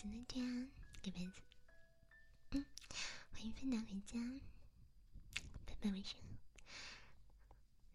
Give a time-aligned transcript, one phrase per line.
[0.00, 0.66] 子了，对啊，
[1.02, 1.42] 给杯子。
[2.52, 2.64] 嗯，
[3.32, 4.18] 欢迎芬达回家，
[5.66, 6.18] 拜拜，晚上。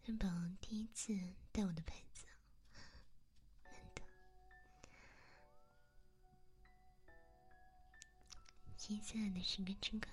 [0.03, 0.28] 珍宝
[0.62, 1.17] 第一次
[1.52, 2.28] 带我的牌子，
[3.64, 4.03] 难得。
[8.78, 10.08] 金色的十个这个。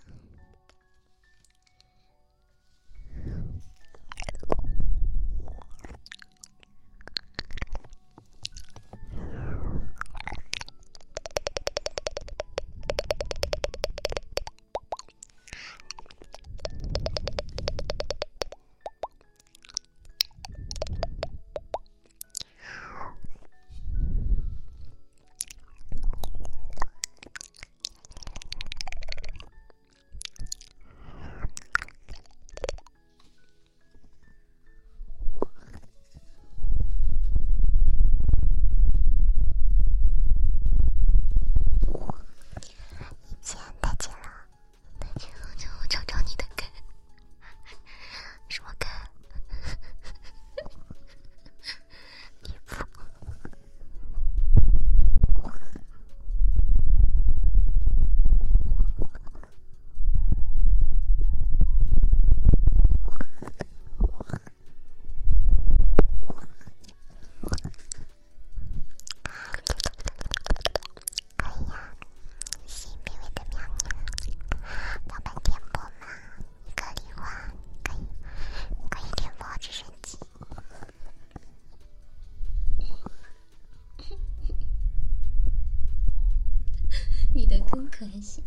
[87.91, 88.43] 可惜。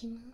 [0.00, 0.29] 牌子不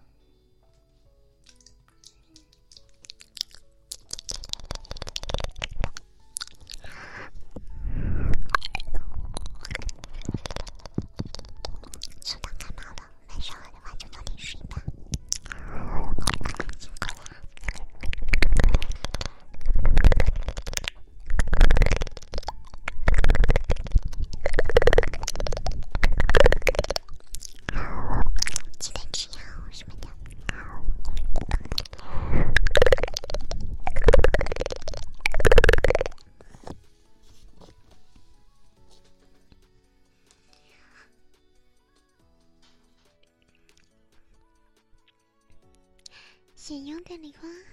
[47.16, 47.65] 茉莉花？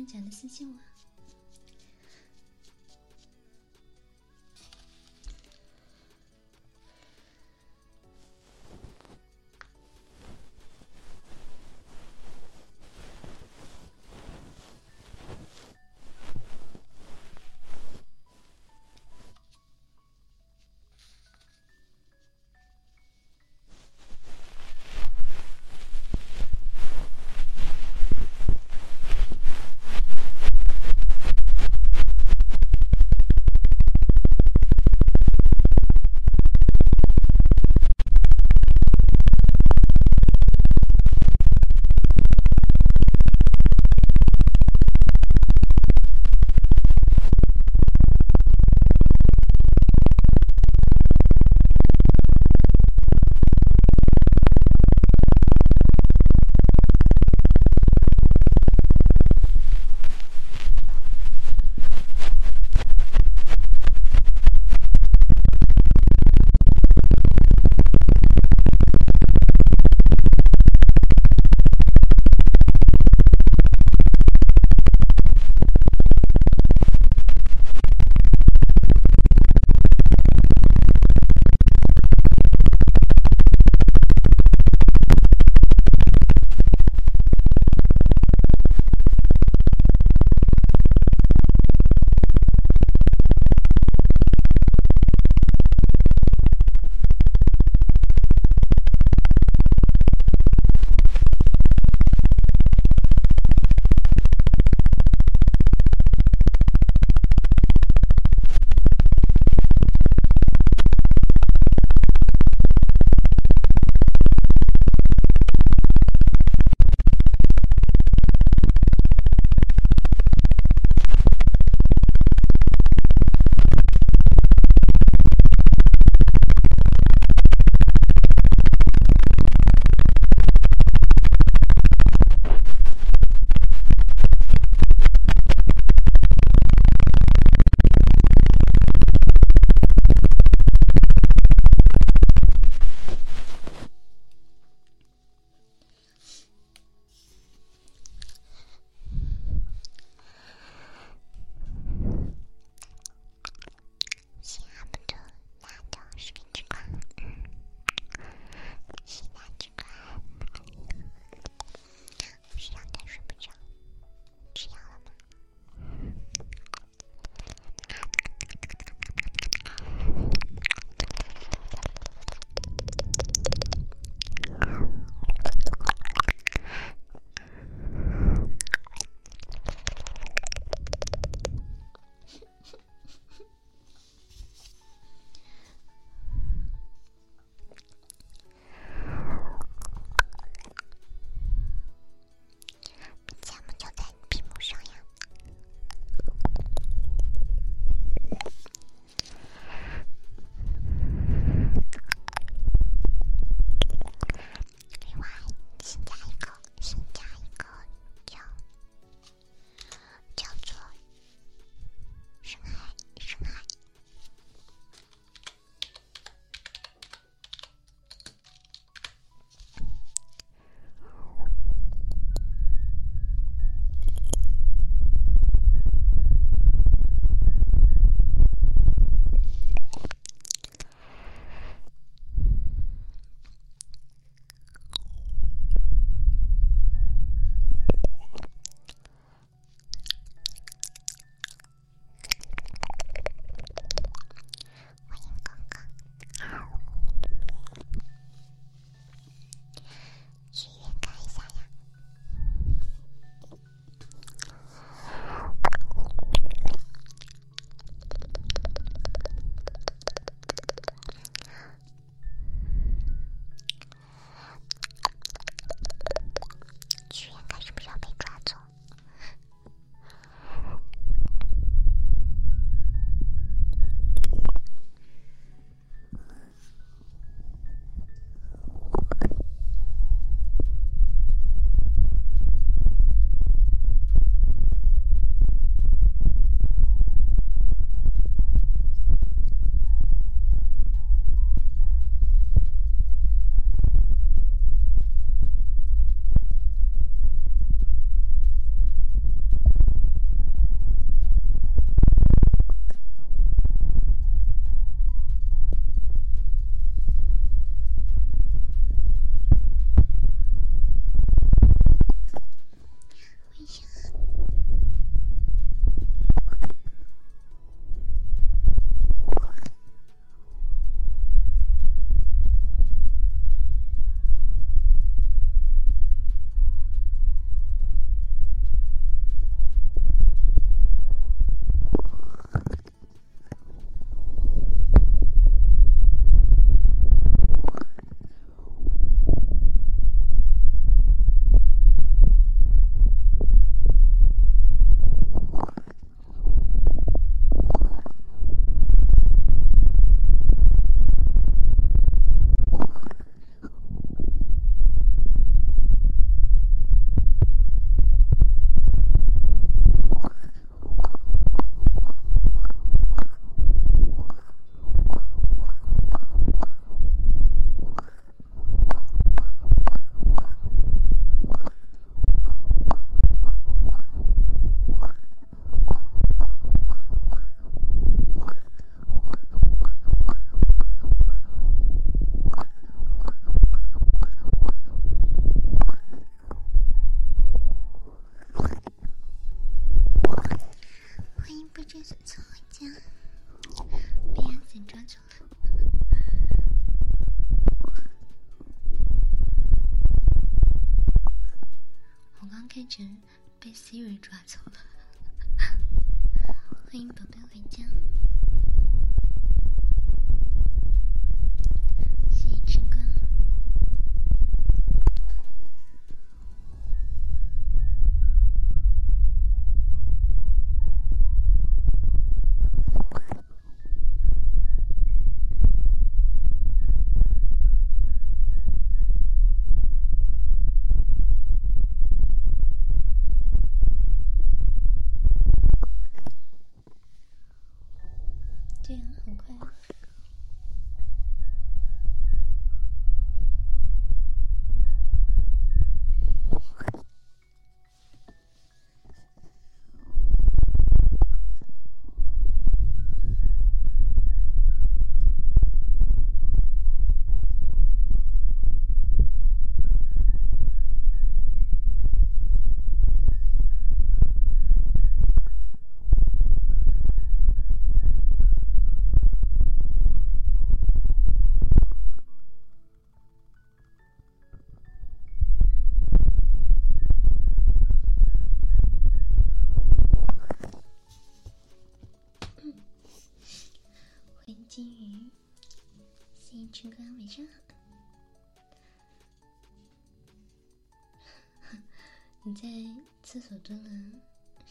[0.00, 0.99] 真假的私信我。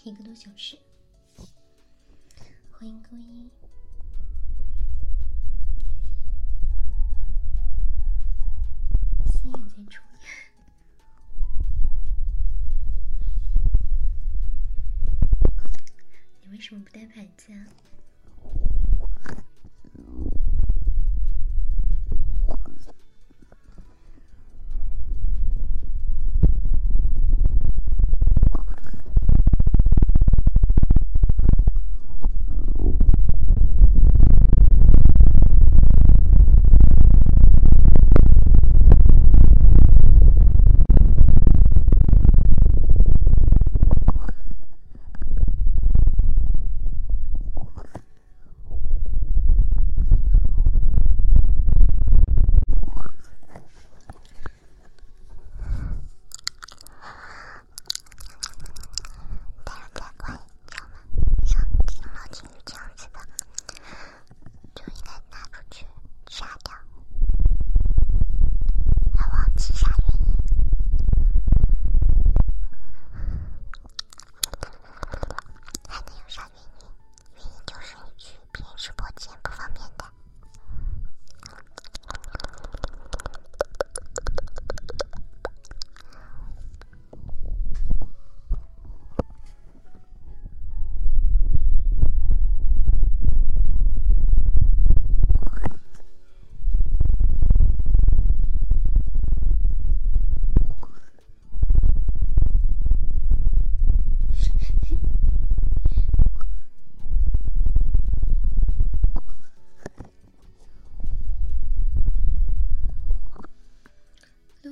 [0.03, 0.77] 一个多小时，
[2.71, 3.51] 欢迎勾一，
[9.27, 10.21] 思雨在出演，
[16.41, 17.67] 你为什么不带牌子啊？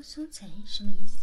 [0.10, 1.18] 素材什么意思？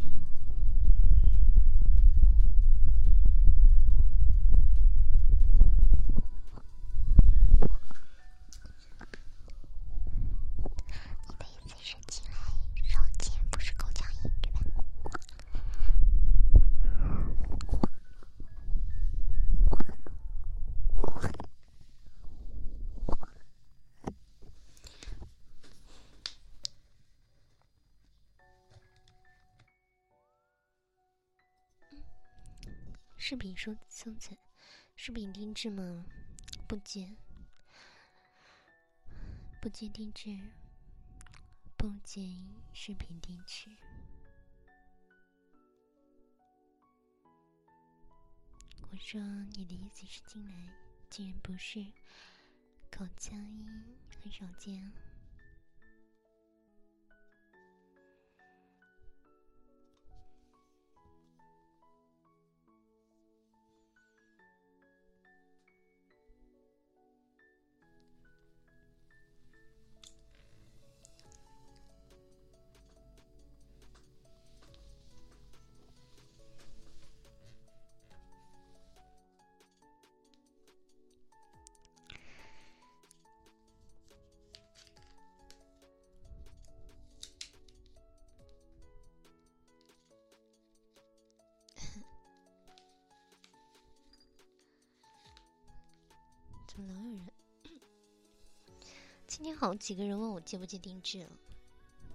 [34.04, 34.38] 频说生存，
[34.96, 36.04] 视频定制吗？
[36.68, 37.16] 不接，
[39.62, 40.38] 不接定制，
[41.78, 42.20] 不接
[42.74, 43.70] 视频定制。
[48.90, 49.18] 我说
[49.56, 50.52] 你的意思是进来，
[51.08, 51.82] 竟然不是
[52.90, 54.92] 口腔音，很少见。
[96.76, 97.28] 老有人。
[99.28, 101.28] 今天好几个人问我接不接定制啊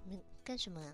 [0.03, 0.93] 你们干什么啊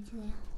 [0.00, 0.49] 你来呀。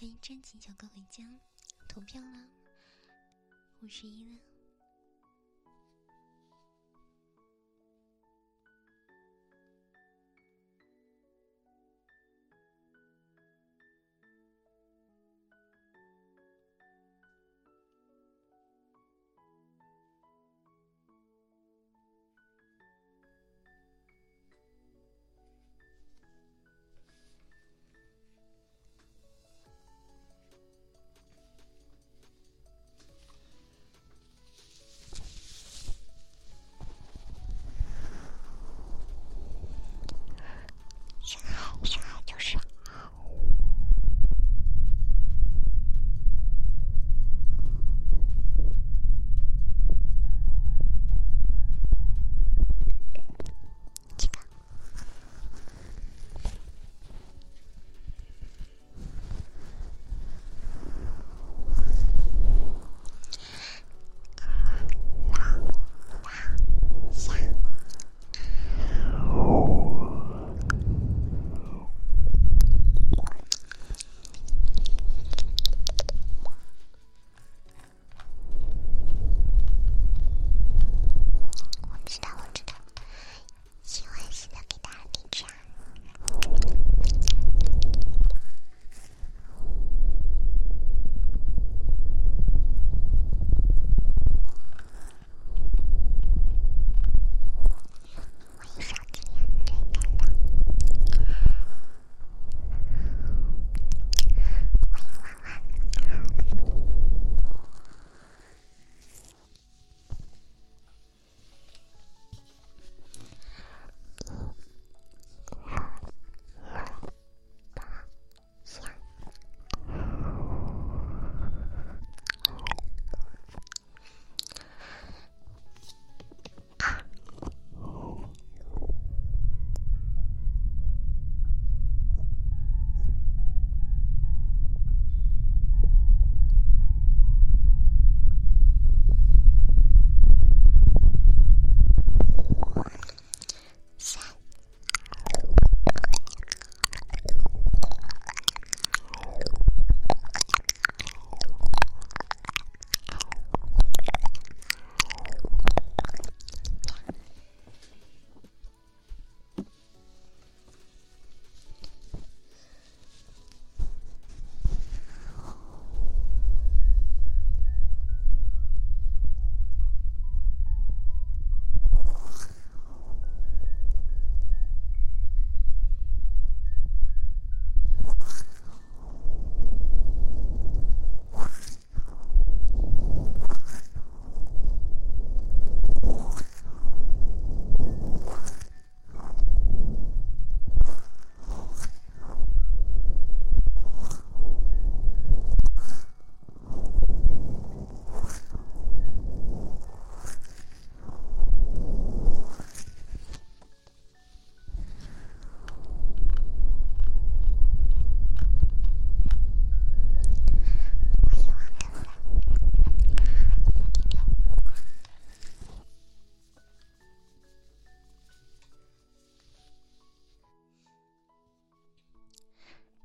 [0.00, 1.24] 欢迎真情小哥回家，
[1.88, 2.46] 投票啦，
[3.80, 4.47] 五十一了。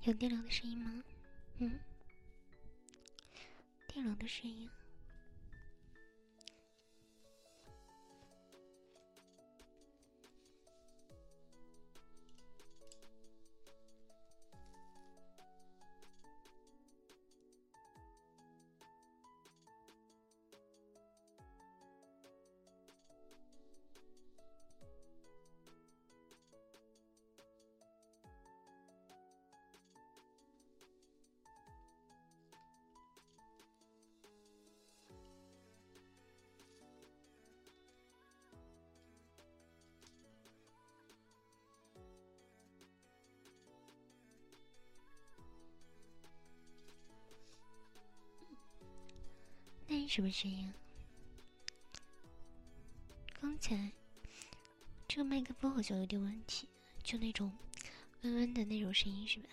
[0.06, 0.93] 有电流的声音吗？
[50.14, 50.72] 什么声音？
[53.42, 53.92] 刚才
[55.08, 56.70] 这个麦克风好像有点问题，
[57.02, 57.52] 就那种
[58.22, 59.50] 温温的那种声音，是吧？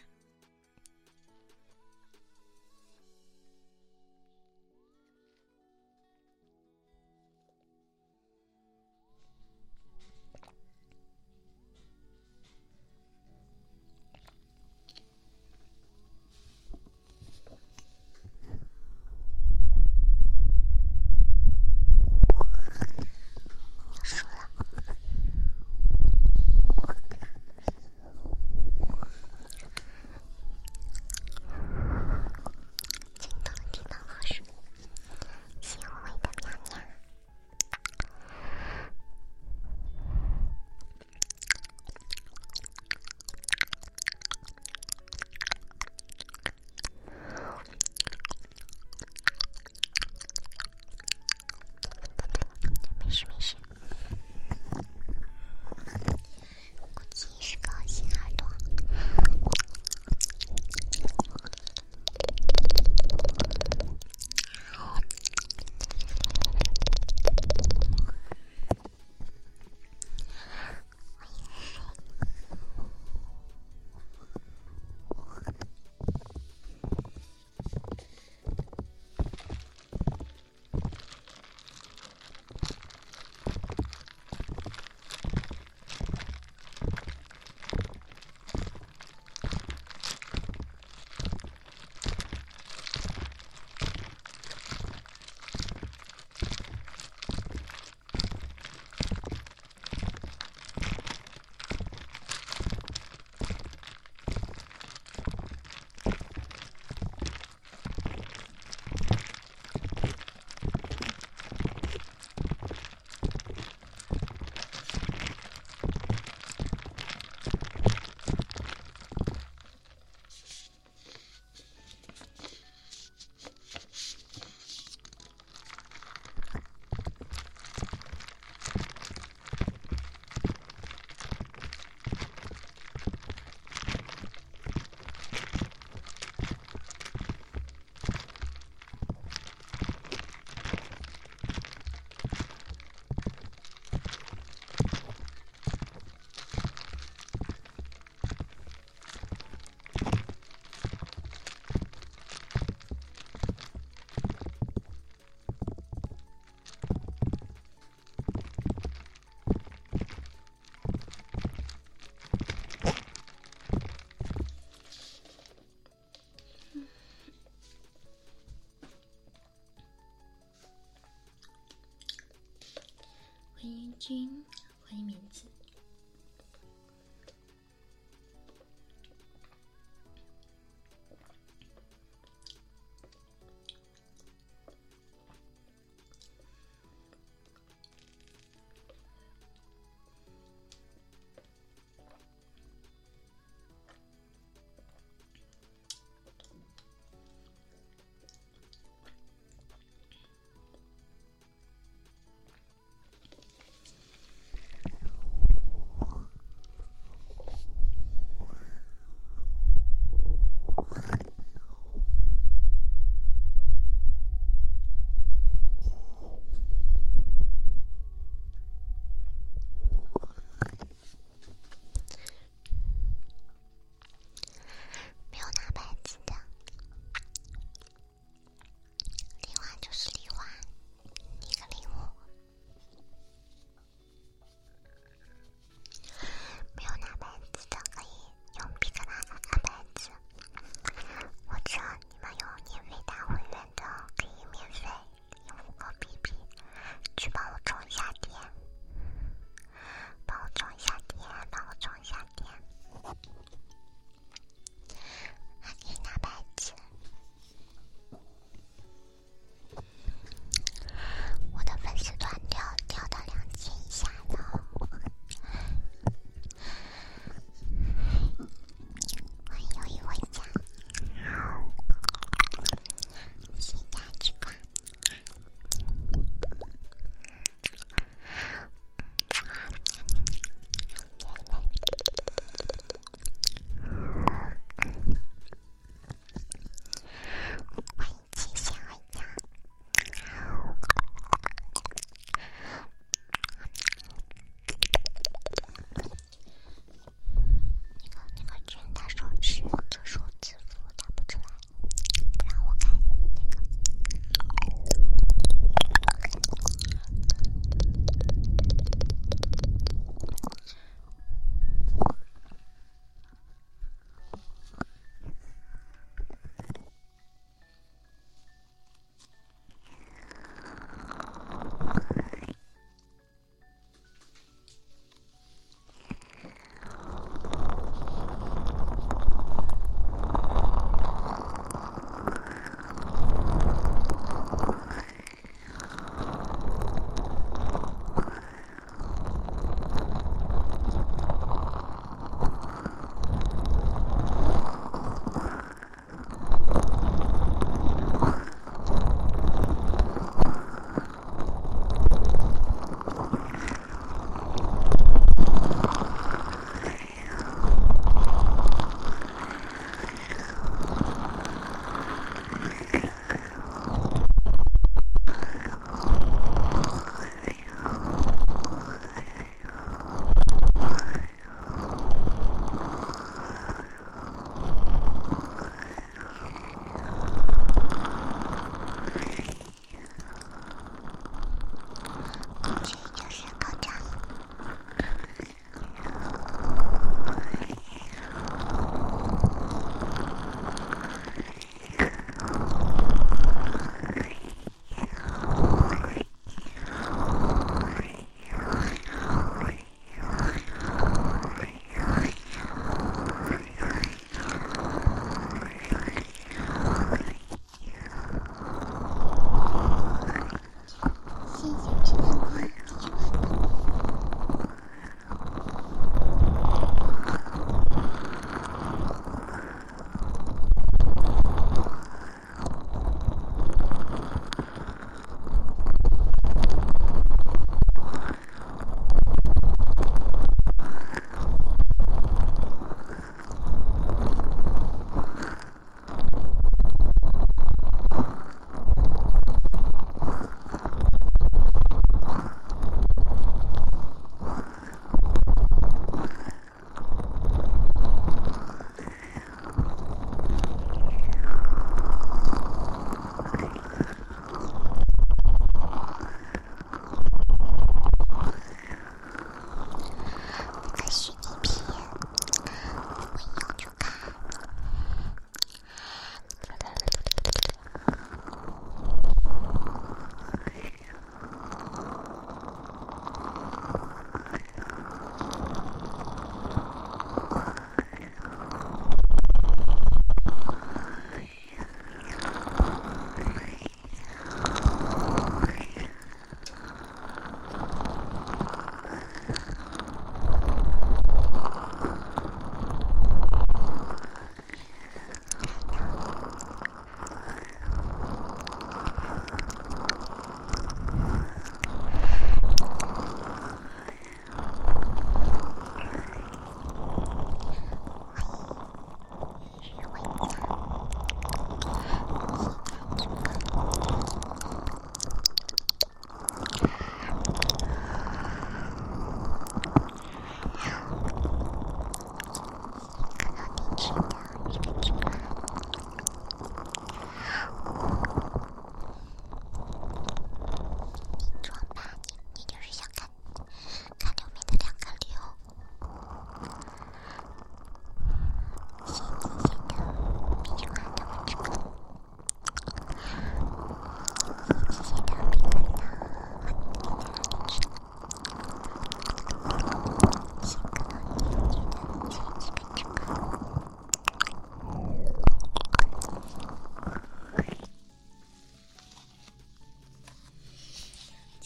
[173.63, 174.43] 欢迎君，
[174.81, 175.50] 欢迎名字。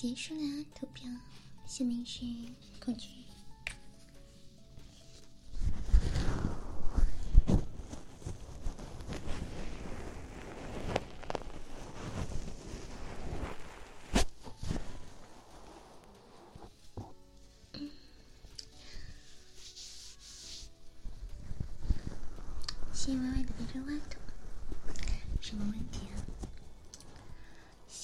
[0.07, 1.09] 结束了投票，
[1.65, 2.27] 下面是
[2.79, 3.09] 口诀。
[22.93, 24.21] 细歪歪的别说话筒，
[25.41, 26.14] 什么问题啊？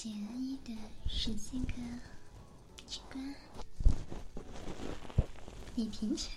[0.03, 0.75] 简易的
[1.07, 1.73] 十三个
[2.87, 3.35] 机关，
[5.75, 6.29] 你停止！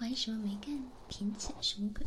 [0.00, 0.90] 玩什么没干？
[1.10, 2.06] 停止什么鬼？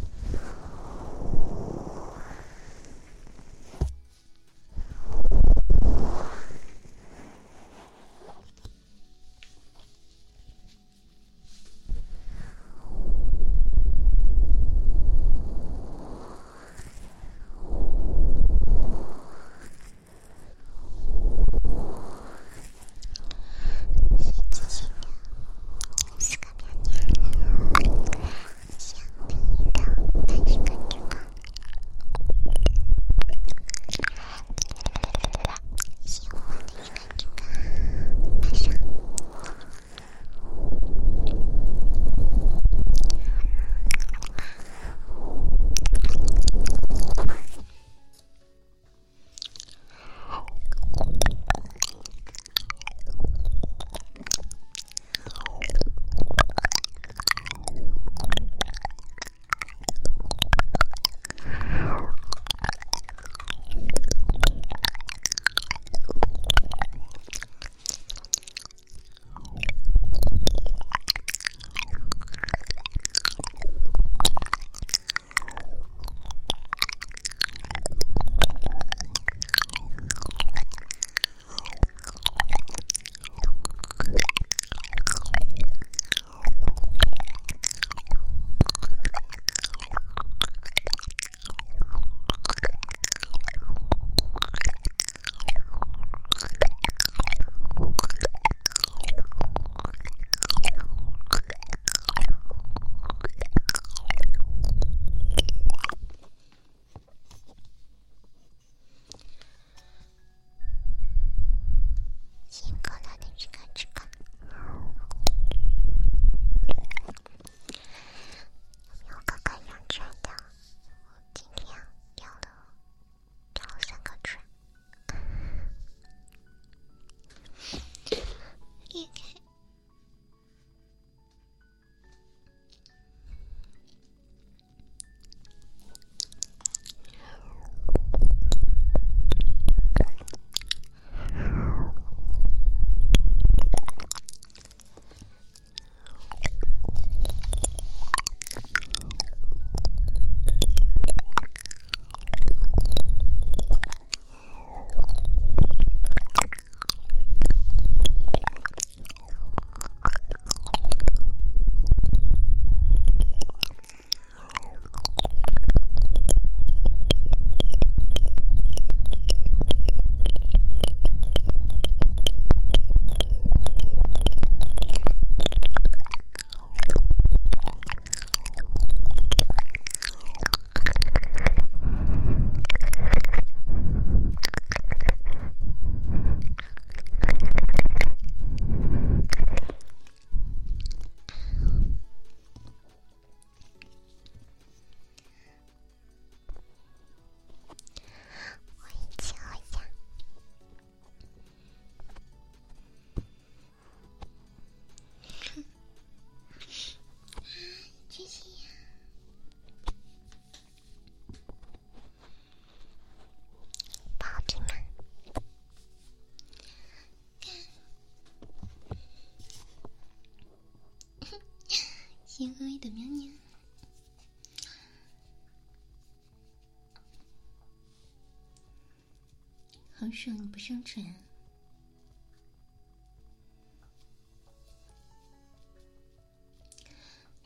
[230.11, 230.37] 好爽！
[230.37, 231.05] 你不上传，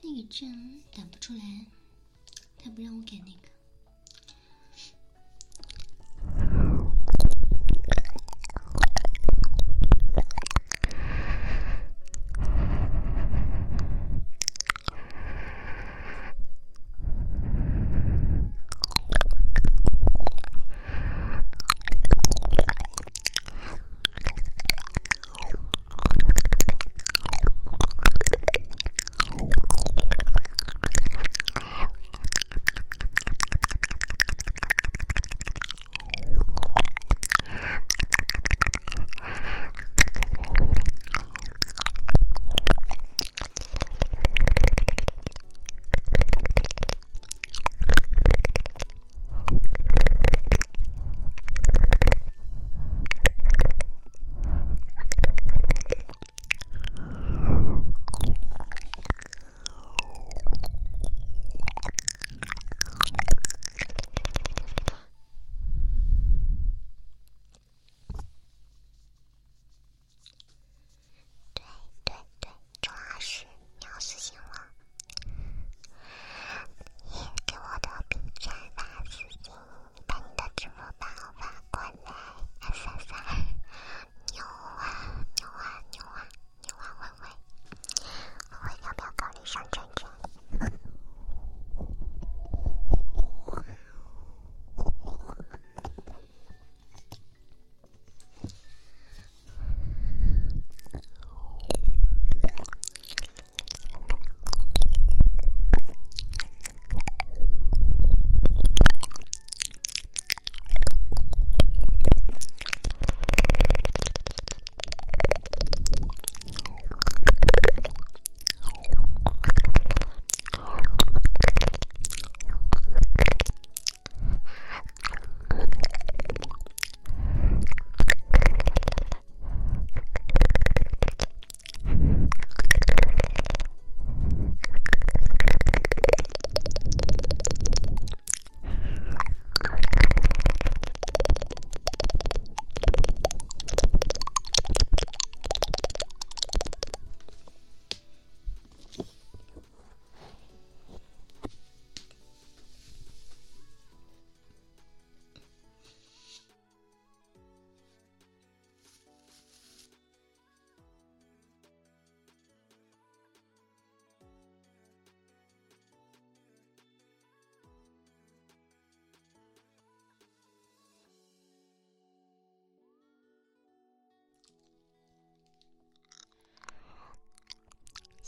[0.02, 1.68] 那个证打不出来，
[2.58, 3.55] 他不让我改那个。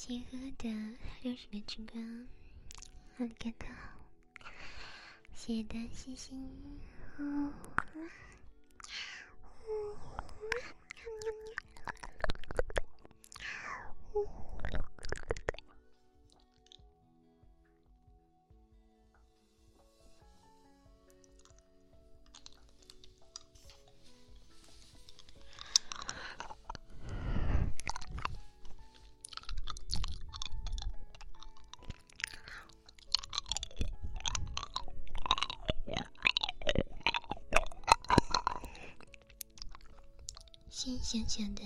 [0.07, 0.69] 谢呵的
[1.21, 2.27] 六十个之光，
[3.17, 3.67] 好感动，
[5.33, 6.49] 谢谢大星星，
[7.17, 7.51] 哦，
[40.87, 41.61] 小小的，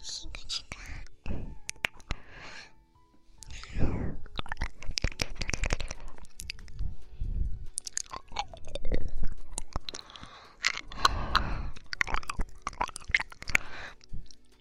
[0.00, 0.80] 新个翅膀。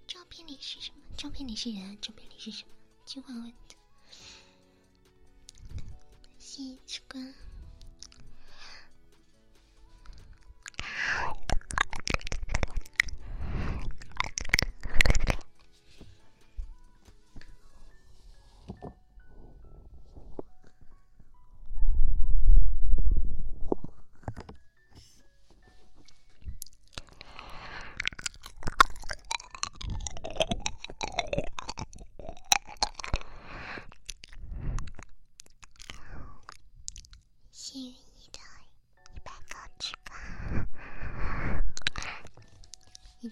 [0.05, 0.97] 照片里是什么？
[1.17, 2.71] 照片里是人，照片里是什么？
[3.05, 3.53] 句话问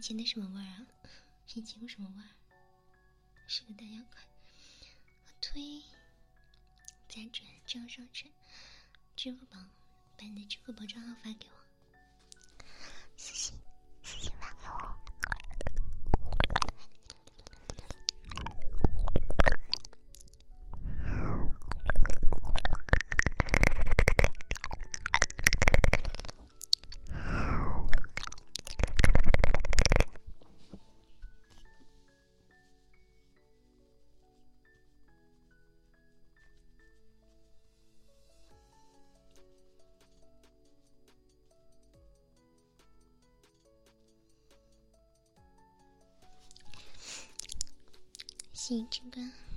[0.09, 0.87] 前的什么味儿啊？
[1.53, 2.29] 以前有什么味儿？
[3.47, 4.17] 是个大妖怪。
[5.27, 5.83] 我推，
[7.07, 8.31] 再转，账上去
[9.15, 9.59] 支付宝，
[10.17, 11.58] 把你的支付宝账号发给我。
[48.71, 49.48] 你这个。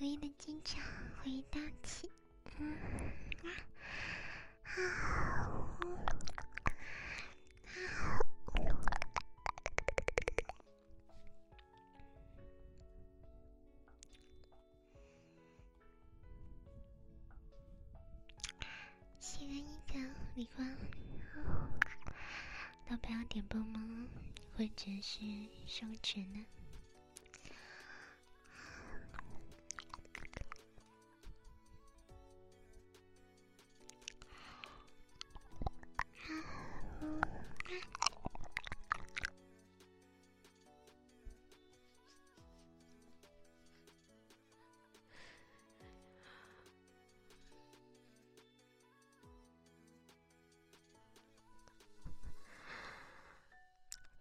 [0.00, 0.82] 回忆的机场
[1.22, 2.10] 回大气，
[2.58, 2.74] 嗯
[3.44, 3.52] 啊
[18.60, 18.64] 啊
[19.18, 19.98] 谢安逸的
[20.34, 20.64] 礼花，
[22.88, 24.08] 要不要点播吗？
[24.56, 25.20] 或者是
[25.66, 26.46] 收钱呢？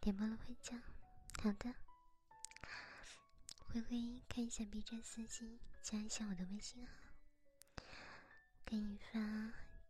[0.10, 0.82] 点播了会讲，
[1.40, 1.72] 好的。
[3.60, 6.94] 灰灰看一下 B 站私信，加一下我的微信号，
[8.66, 9.20] 给你发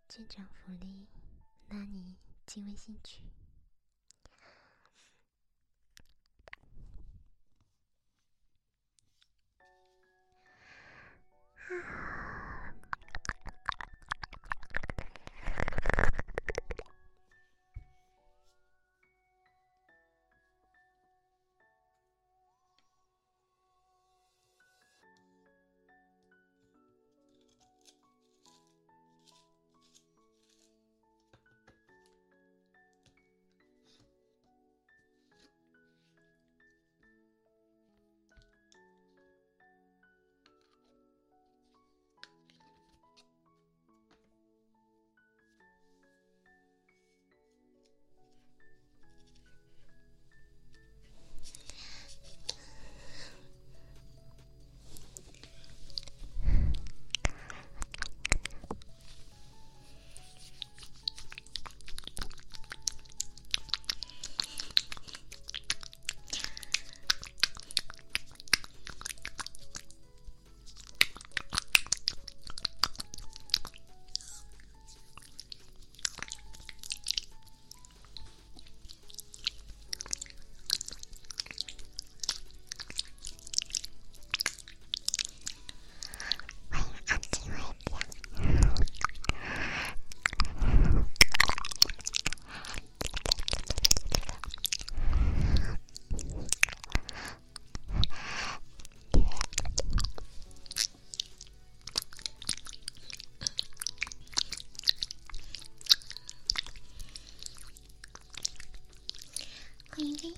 [0.09, 1.07] 舰长福利，
[1.69, 3.23] 拉你进微信群。
[11.65, 12.08] 天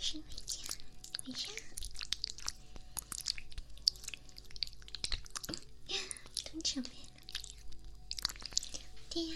[0.03, 0.57] 是回家，
[1.23, 1.48] 回家。
[6.52, 6.95] 都准备了，
[9.11, 9.36] 对呀。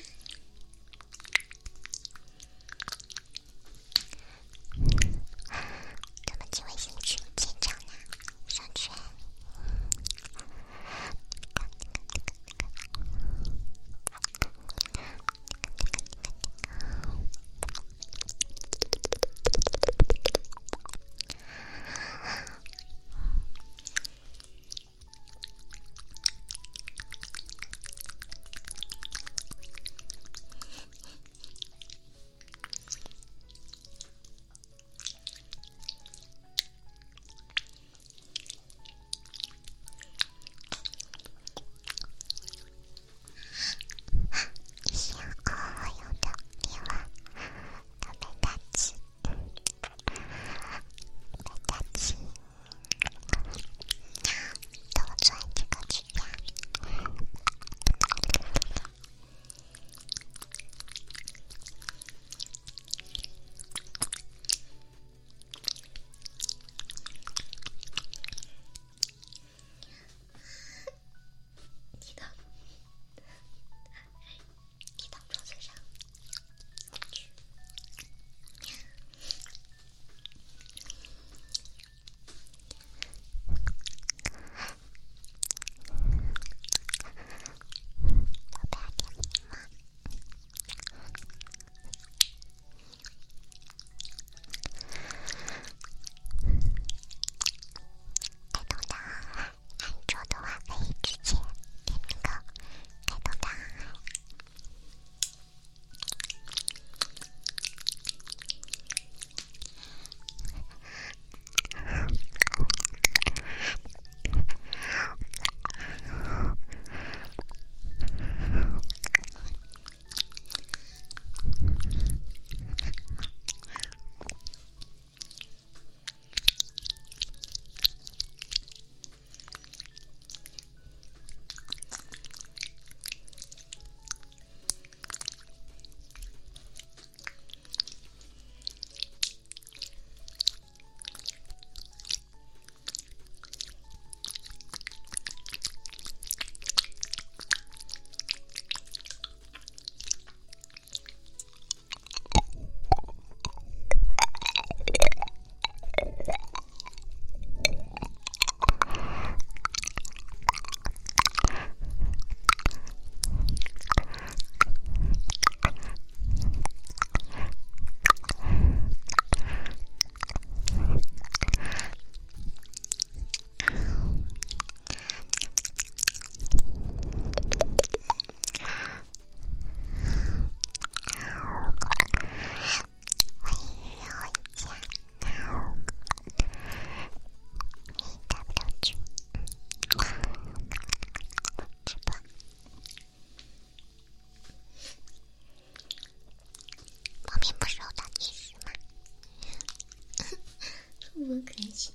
[201.28, 201.92] 我开心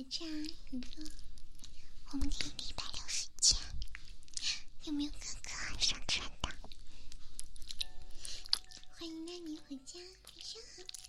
[0.00, 0.24] 回家，
[0.70, 1.10] 哥哥，
[2.12, 3.58] 我们可以礼拜六睡觉。
[4.84, 6.48] 有没有哥哥上床的？
[8.96, 10.99] 欢迎娜妮回家，晚上好。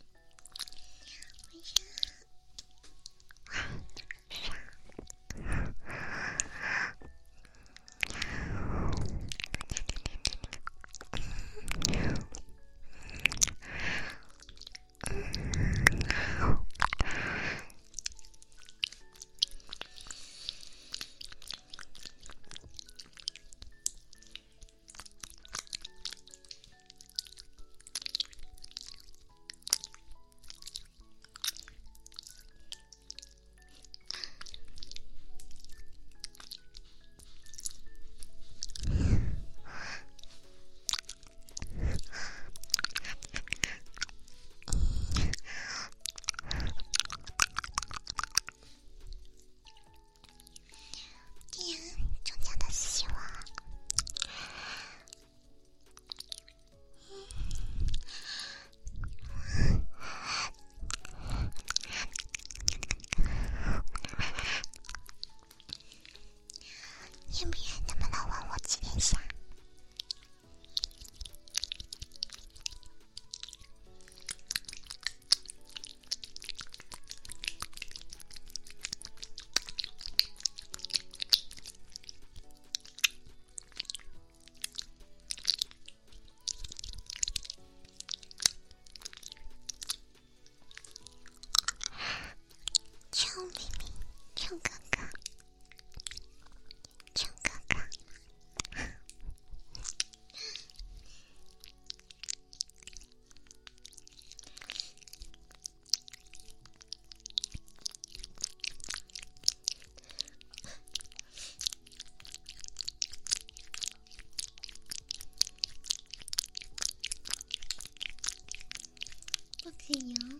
[119.92, 120.40] 可以哦，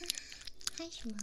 [0.76, 1.14] 嗨什么？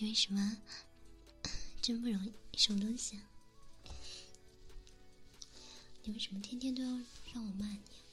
[0.00, 0.56] 你为什么
[1.82, 2.32] 真不容易？
[2.56, 3.22] 什么东西啊？
[6.04, 6.88] 你为什么天天都要
[7.34, 7.76] 让我骂你？
[7.76, 8.09] 啊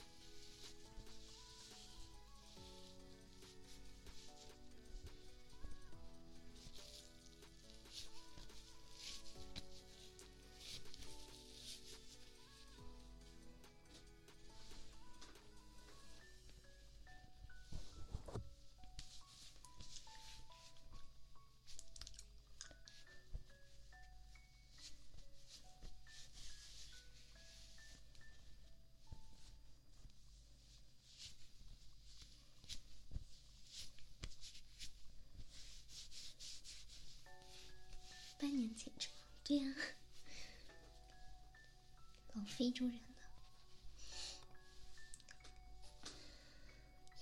[42.58, 43.02] 非洲人了，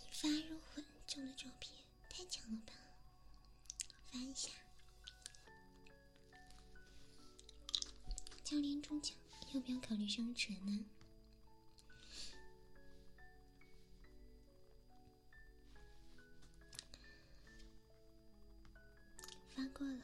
[0.08, 2.72] 一发入魂中的照片太强了吧？
[4.10, 4.50] 发一下，
[8.46, 9.18] 教练中奖，
[9.54, 10.86] 要不要考虑上传呢？
[19.54, 20.02] 发过了。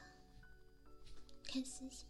[1.47, 2.05] 看私信，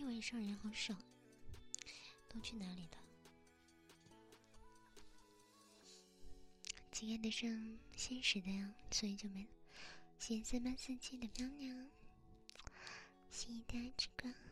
[0.00, 0.96] 晚上人好少，
[2.28, 2.98] 都去哪里了？
[6.90, 9.48] 亲爱的上现实的呀，所以就没了。
[10.18, 11.88] 谢谢三八四七的漂亮，
[13.30, 14.51] 谢谢大家支持。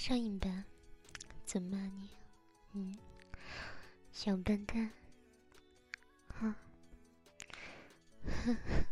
[0.00, 0.64] 上瘾吧，
[1.44, 2.08] 怎么你？
[2.72, 2.96] 嗯。
[4.10, 4.90] 小笨蛋。
[6.28, 6.56] 啊。
[8.24, 8.86] 呵呵。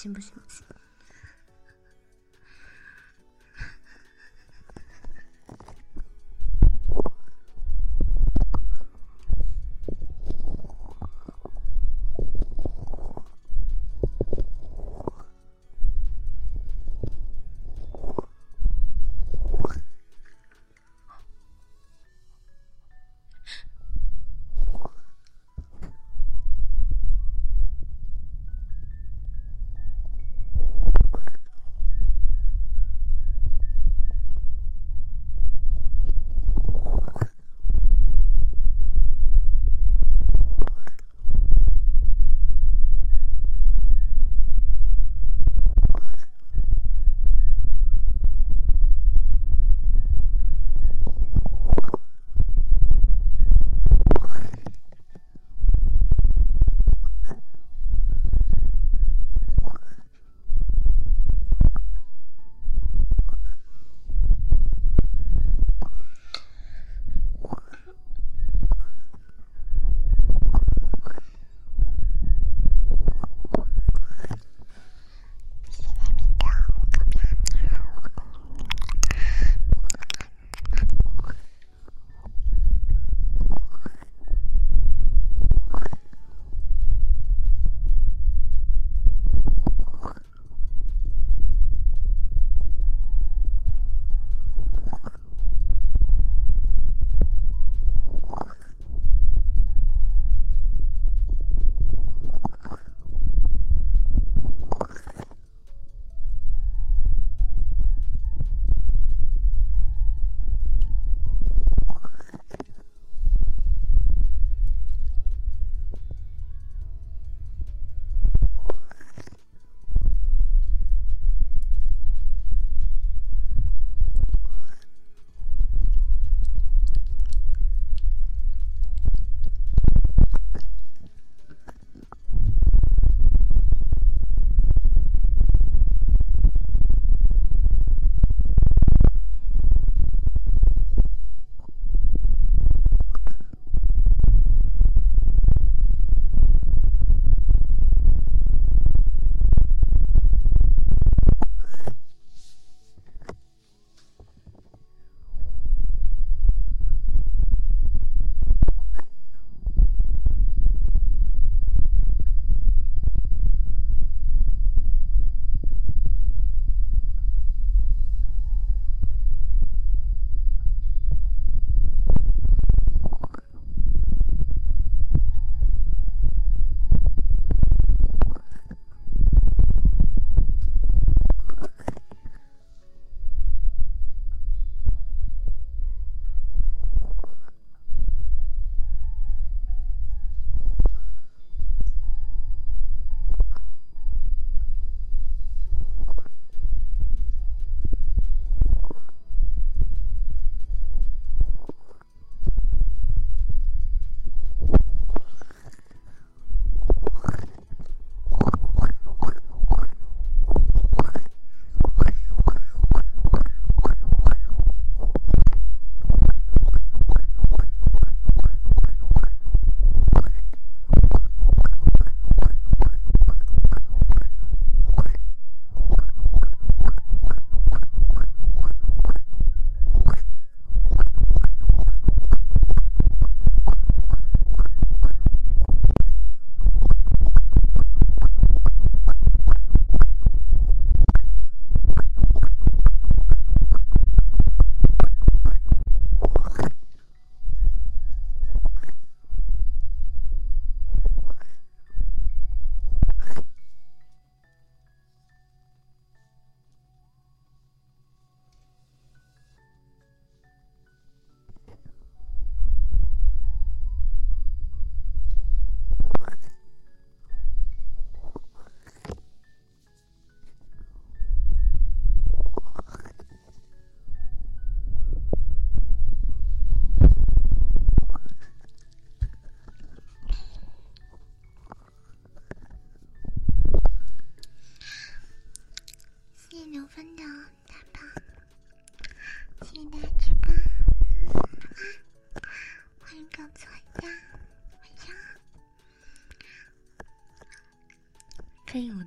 [0.00, 0.32] 行不行？
[0.46, 0.79] 不行。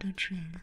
[0.03, 0.61] 都出来了，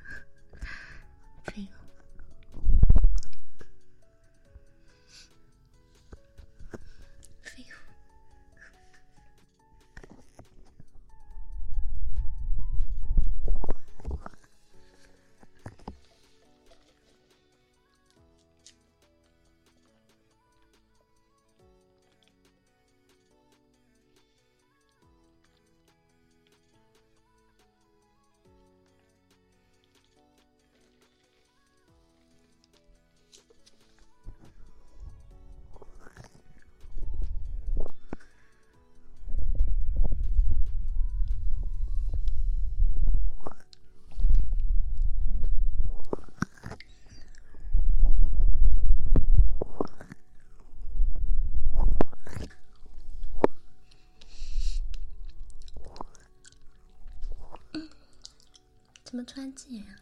[59.11, 59.99] 怎么突然禁言啊？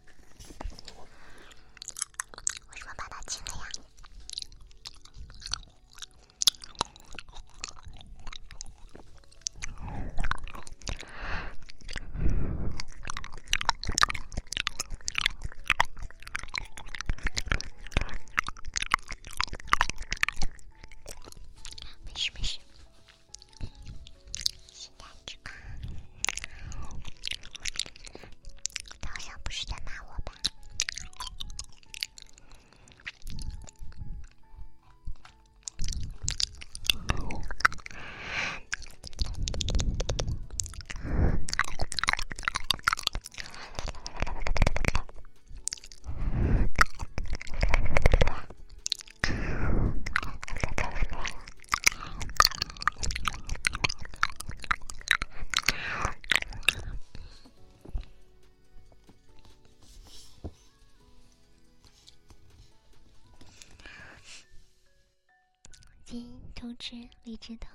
[66.58, 67.72] 通知荔枝糖，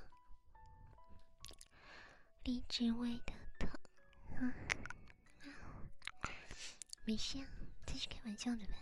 [2.42, 4.52] 荔枝味的糖，
[7.06, 7.48] 没事啊，
[7.86, 8.74] 这是开玩笑的吧？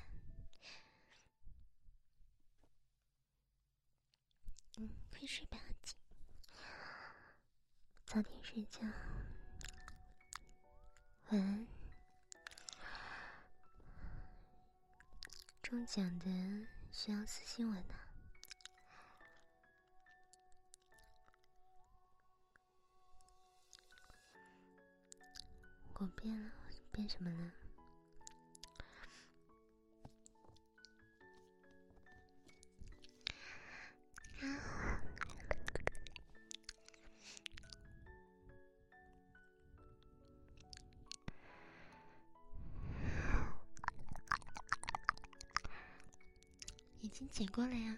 [4.79, 5.57] 嗯，快睡吧，
[8.05, 8.81] 早点睡觉，
[11.29, 11.69] 晚安。
[15.63, 16.27] 中奖的
[16.91, 18.12] 需要私信我呢。
[26.03, 26.51] 我变了，
[26.91, 27.53] 变什么了？
[47.01, 47.97] 已经解过了呀，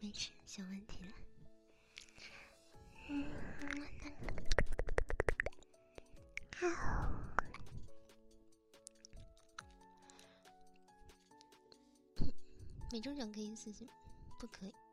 [0.00, 1.12] 没事，小问题了。
[3.08, 4.47] 嗯。
[12.90, 13.86] 没中奖可以私信，
[14.40, 14.87] 不可以。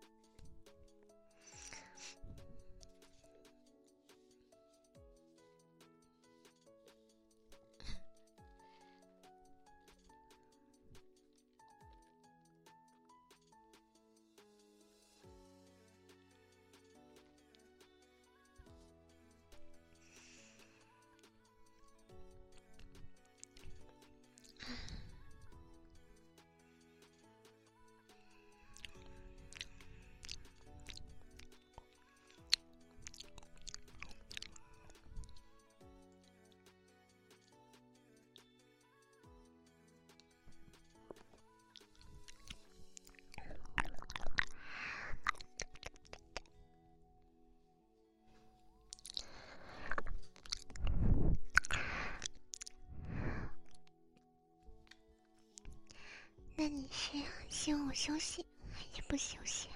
[57.66, 59.70] 希望我休息还是不休息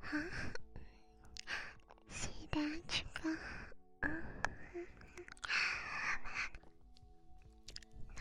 [0.00, 0.08] 啊？
[2.08, 3.30] 谢谢大家直播。
[4.00, 4.24] 嗯，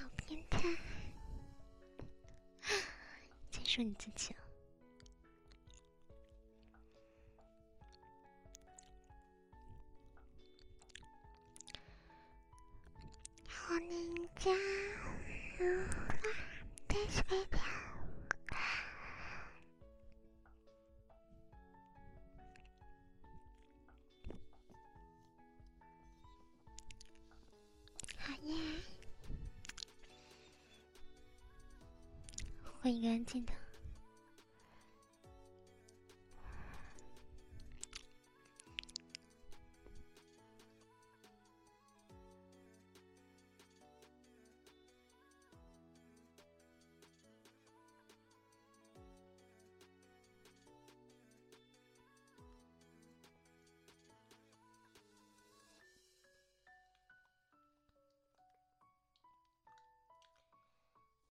[0.02, 0.68] 老变态，
[3.50, 4.36] 再说你自己
[32.82, 33.54] 换一个安静的。